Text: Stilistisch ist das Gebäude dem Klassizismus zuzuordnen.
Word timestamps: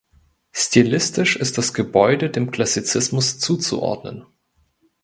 Stilistisch 0.51 1.35
ist 1.35 1.59
das 1.59 1.75
Gebäude 1.75 2.31
dem 2.31 2.49
Klassizismus 2.49 3.37
zuzuordnen. 3.37 4.25